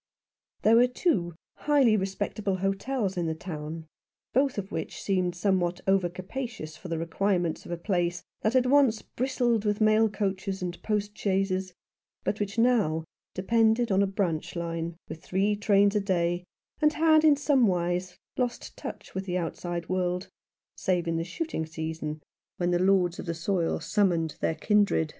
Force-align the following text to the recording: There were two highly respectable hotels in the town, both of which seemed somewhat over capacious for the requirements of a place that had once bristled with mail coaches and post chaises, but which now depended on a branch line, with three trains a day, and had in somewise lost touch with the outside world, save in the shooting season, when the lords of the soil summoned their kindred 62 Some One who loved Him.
There 0.63 0.77
were 0.77 0.87
two 0.87 1.35
highly 1.57 1.95
respectable 1.95 2.55
hotels 2.55 3.17
in 3.17 3.27
the 3.27 3.35
town, 3.35 3.85
both 4.33 4.57
of 4.57 4.71
which 4.71 4.99
seemed 4.99 5.35
somewhat 5.35 5.79
over 5.85 6.09
capacious 6.09 6.75
for 6.75 6.87
the 6.87 6.97
requirements 6.97 7.67
of 7.67 7.71
a 7.71 7.77
place 7.77 8.23
that 8.41 8.53
had 8.53 8.65
once 8.65 9.03
bristled 9.03 9.63
with 9.63 9.79
mail 9.79 10.09
coaches 10.09 10.63
and 10.63 10.81
post 10.81 11.13
chaises, 11.13 11.75
but 12.23 12.39
which 12.39 12.57
now 12.57 13.03
depended 13.35 13.91
on 13.91 14.01
a 14.01 14.07
branch 14.07 14.55
line, 14.55 14.97
with 15.07 15.21
three 15.23 15.55
trains 15.55 15.95
a 15.95 15.99
day, 16.01 16.45
and 16.81 16.93
had 16.93 17.23
in 17.23 17.35
somewise 17.35 18.17
lost 18.37 18.75
touch 18.75 19.13
with 19.13 19.27
the 19.27 19.37
outside 19.37 19.87
world, 19.87 20.29
save 20.75 21.07
in 21.07 21.17
the 21.17 21.23
shooting 21.23 21.67
season, 21.67 22.23
when 22.57 22.71
the 22.71 22.79
lords 22.79 23.19
of 23.19 23.27
the 23.27 23.35
soil 23.35 23.79
summoned 23.79 24.35
their 24.39 24.55
kindred 24.55 24.61
62 24.61 24.69
Some 24.71 24.73
One 24.73 24.87
who 24.87 24.97
loved 24.97 25.01
Him. 25.01 25.07